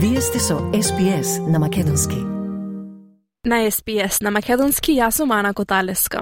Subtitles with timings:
[0.00, 2.16] Вие сте со SPS на Македонски.
[3.44, 6.20] На СПС на Македонски јас сум Ана Коталеска.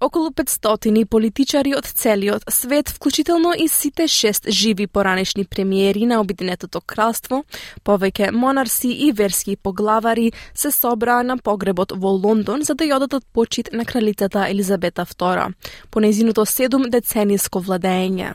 [0.00, 6.80] Околу 500 политичари од целиот свет, вклучително и сите шест живи поранешни премиери на Обединетото
[6.80, 7.44] кралство,
[7.84, 13.22] повеќе монарси и верски поглавари се собраа на погребот во Лондон за да ја одат
[13.32, 15.54] почит на кралицата Елизабета II,
[15.90, 18.34] по незиното 7 децениско владење.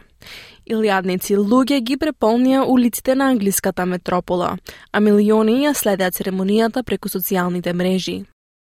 [0.71, 4.55] Илјадници луѓе ги преполнија улиците на англиската метропола,
[4.91, 8.21] а милиони ја следеа церемонијата преку социјалните мрежи.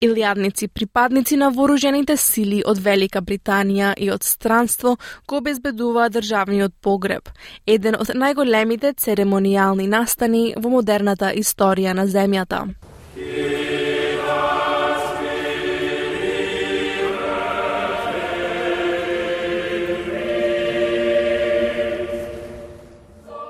[0.03, 4.97] Илјадници припадници на вооружените сили од Велика Британија и од странство
[5.27, 7.29] го обезбедуваа државниот погреб,
[7.65, 12.65] еден од најголемите церемонијални настани во модерната историја на земјата.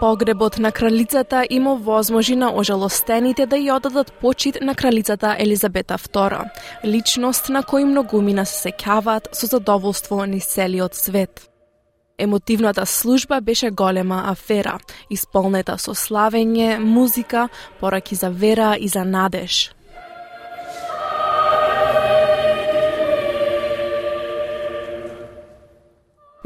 [0.03, 6.49] Погребот на кралицата има возможи на ожалостените да ја одадат почит на кралицата Елизабета II,
[6.83, 11.47] личност на кој многумина се сеќаваат со задоволство низ целиот свет.
[12.17, 14.75] Емотивната служба беше голема афера,
[15.09, 17.47] исполнета со славење, музика,
[17.79, 19.71] пораки за вера и за надеж.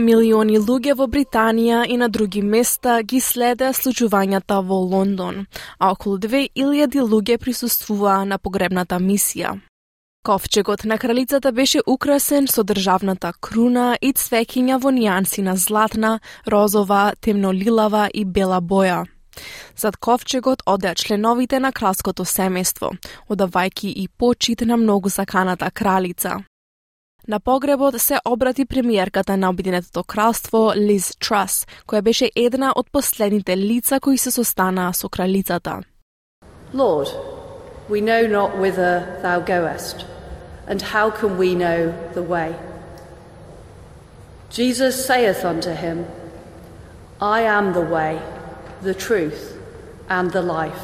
[0.08, 5.42] Милиони луѓе во Британија и на други места ги следеа случувањата во Лондон,
[5.80, 9.58] а околу 2000 луѓе присуствуваа на погребната мисија.
[10.24, 17.14] Ковчегот на кралицата беше украсен со државната круна и цвеќиња во нијанси на златна, розова,
[17.20, 19.04] темнолилава и бела боја.
[19.76, 22.96] Зад ковчегот одеа членовите на кралското семејство,
[23.28, 26.46] одавајки и почит на многу саканата кралица.
[27.30, 33.58] На погребот се обрати премиерката на Обединетото кралство Лиз Трас, која беше една од последните
[33.58, 35.82] лица кои се состанаа со кралицата.
[36.74, 37.10] Lord,
[37.90, 40.06] we know not whither thou goest,
[40.70, 42.56] and how can we know the way?
[44.50, 46.06] Jesus saith unto him,
[47.20, 48.22] I am the way,
[48.84, 49.42] the truth,
[50.08, 50.84] and the life.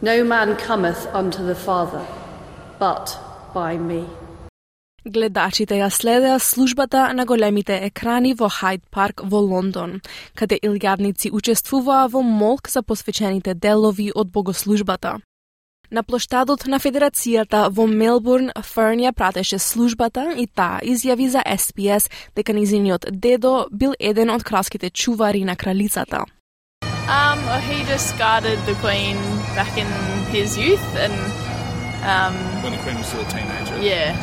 [0.00, 2.04] No man cometh unto the Father,
[2.78, 3.06] but
[3.52, 4.06] by me.
[5.04, 10.00] Гледачите ја следеа службата на големите екрани во Хайд Парк во Лондон,
[10.38, 15.18] каде илјадници учествуваа во молк за посвечените делови од богослужбата.
[15.90, 22.06] На плоштадот на Федерацијата во Мелбурн, Ферн ја пратеше службата и таа изјави за SPS
[22.36, 26.24] дека низиниот дедо бил еден од кралските чувари на кралицата.
[27.08, 29.18] Um, well, he just guarded the Queen
[29.58, 29.90] back in
[30.30, 31.12] his youth, and
[32.06, 33.76] um, when the Queen was still a teenager.
[33.82, 34.14] yeah,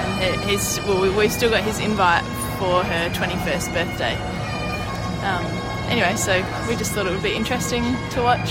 [0.00, 2.24] and he- he's well, we, we've still got his invite
[2.58, 4.14] for her twenty-first birthday.
[5.28, 5.44] Um,
[5.94, 6.32] anyway, so
[6.68, 7.84] we just thought it would be interesting
[8.14, 8.50] to watch.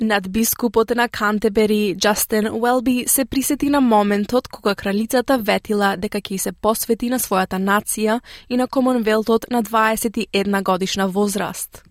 [0.00, 6.52] Надбискупот на Кантебери, Джастин Уелби, се присети на моментот кога кралицата ветила дека ќе се
[6.52, 11.82] посвети на својата нација и на Комонвелтот на 21 годишна возраст.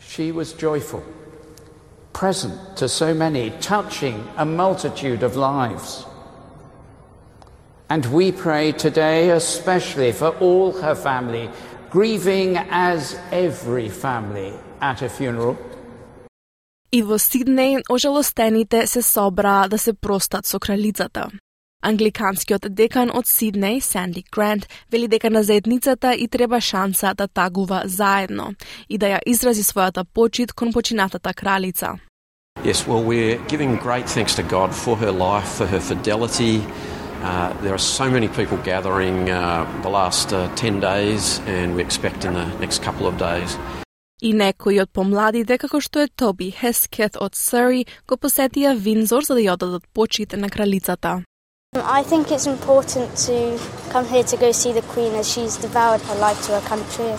[0.00, 1.02] She was joyful,
[2.12, 6.06] present to so many, touching a multitude of lives.
[7.93, 11.45] And we pray today especially for all her family,
[11.95, 12.51] grieving
[12.89, 12.99] as
[13.45, 15.57] every family at a funeral.
[16.91, 21.29] И во Сиднеј ожалостените се собраа да се простат со кралицата.
[21.83, 27.83] Англиканскиот декан од Сиднеј, Санди Грант, вели дека на заедницата и треба шанса да тагува
[27.85, 28.53] заедно
[28.89, 31.99] и да ја изрази својата почит кон починатата кралица.
[32.63, 36.61] Yes, well, we're giving great thanks to God for her life, for her fidelity.
[37.22, 41.82] Uh, there are so many people gathering uh, the last uh, 10 days, and we
[41.82, 43.56] expect in the next couple of days.
[44.22, 49.34] И некои од помладите, како што е Тоби Хескет од Surrey, го посетија Винзор за
[49.36, 51.22] да ја одадат почит на кралицата.
[51.76, 53.58] I think it's important to
[53.92, 57.12] come here to go see the Queen as she's devoured her life to her country.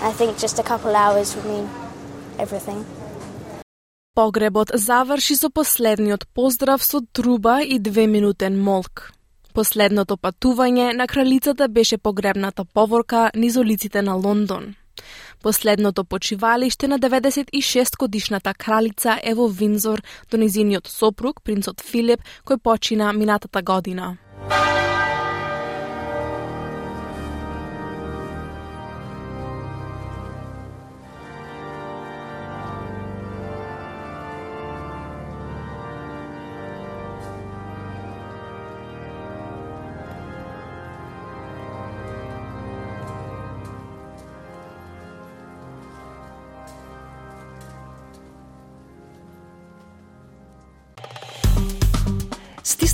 [0.00, 1.66] I think just a couple hours would mean
[2.38, 2.84] everything.
[4.14, 9.10] Погребот заврши со последниот поздрав со труба и две минутен молк.
[9.53, 14.75] Последното патување на кралицата беше погребната поворка низ улиците на Лондон.
[15.43, 20.01] Последното почивалиште на 96 годишната кралица е во Винзор
[20.31, 24.17] до низиниот сопруг, принцот Филип, кој почина минатата година.